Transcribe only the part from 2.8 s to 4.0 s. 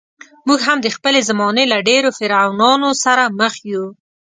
سره مخ یو.